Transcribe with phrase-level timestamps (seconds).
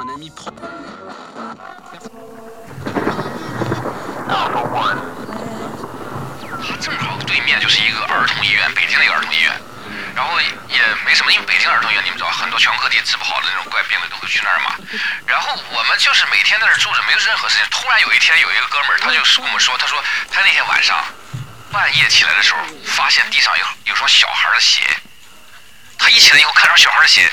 [0.00, 0.24] Number
[4.72, 4.96] one，
[6.40, 9.52] 他正好对面就是一个儿童医院，北京的一个儿童医院，
[10.16, 14.74] 然后也没什么，因为北京儿童医院你们知道，很多全国各地治不好的那种怪病的都会去那儿嘛。
[15.26, 17.66] 然后我们就是每天在那儿住着，没有任何事情。
[17.70, 20.96] 突然有一天，有一个哥们儿，他就跟我们说，他说他那天晚上
[21.70, 24.80] 半夜起来的时候，发现地上有有双小孩的鞋。
[26.10, 27.30] 一起来以后看到小孩的鞋，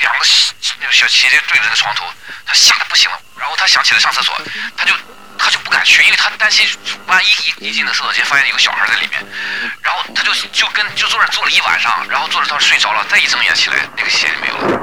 [0.00, 0.44] 两个小
[0.90, 2.04] 小鞋就对着那个床头，
[2.44, 3.18] 他吓得不行了。
[3.38, 4.34] 然后他想起来上厕所，
[4.76, 4.92] 他就
[5.38, 6.66] 他就不敢去，因为他担心
[7.06, 9.24] 万一一一进那厕所间发现有个小孩在里面，
[9.82, 14.80] 然后他就就跟就坐那坐了一晚上，然后坐着他睡着了，再一睁眼起来，那个鞋就没有了。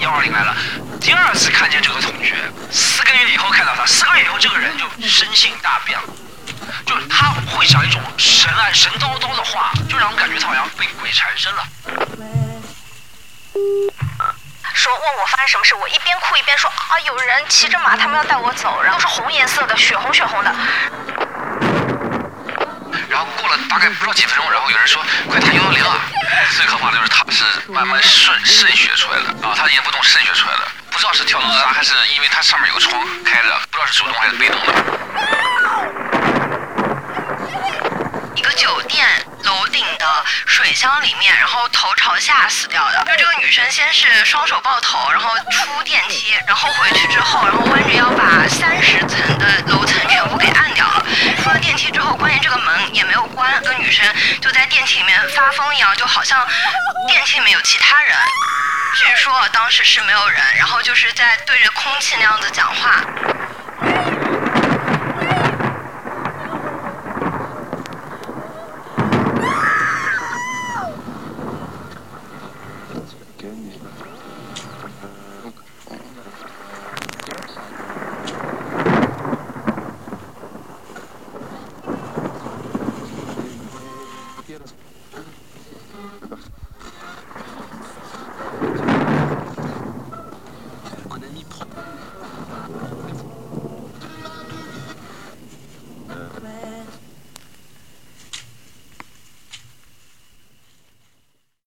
[0.00, 0.56] 幺二零来了，
[1.00, 2.34] 第二次看见这个同学，
[2.70, 6.04] 四个月以后看到他，四个月以后这个人就生性大变了，
[6.86, 7.23] 就他
[8.44, 11.64] 神啊神叨叨的话，就让我感觉他好像被鬼缠身了。
[14.74, 20.54] 说问我发生什么事，我一边哭一边说啊，有人骑着马，他们要带我走，然后是红颜色的，血红血红的。
[23.08, 25.96] 然后过了大概不知道几分钟，然后有人说快打幺幺零啊！
[26.54, 34.74] 最可怕的就是他是慢慢渗渗血出来的啊，他已经不动渗血出来了，不知道是跳楼自杀还是因为他上面有个窗开着，不知道是主动还是被动的。
[38.36, 39.06] 一个酒店
[39.44, 40.24] 楼顶的
[40.54, 43.04] 水箱里面，然后头朝下死掉的。
[43.08, 51.04] 就这个女生先是双手抱头，然后出电梯，然后回去之后，然后弯着腰把三十层的楼层全部给按掉了。
[51.42, 54.06] 出了电梯之后，关键这个门也没有关，跟女生
[54.40, 56.46] 就在电梯里面发疯一样，就好像
[57.08, 58.16] 电梯里面有其他人。
[58.94, 63.00] 据说当时是没有人，然后就是在对着空气那样子讲话。
[73.44, 74.03] que é.